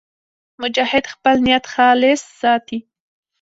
[0.61, 2.77] مجاهد خپل نیت خالص ساتي.